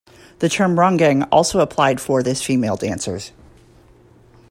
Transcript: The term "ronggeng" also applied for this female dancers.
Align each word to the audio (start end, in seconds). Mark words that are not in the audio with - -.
The 0.39 0.49
term 0.49 0.77
"ronggeng" 0.77 1.27
also 1.31 1.59
applied 1.59 2.01
for 2.01 2.23
this 2.23 2.41
female 2.41 2.75
dancers. 2.75 3.33